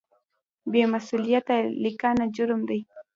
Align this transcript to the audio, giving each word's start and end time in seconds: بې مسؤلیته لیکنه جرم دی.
بې 0.71 0.83
مسؤلیته 0.93 1.55
لیکنه 1.83 2.25
جرم 2.35 2.61
دی. 2.69 2.79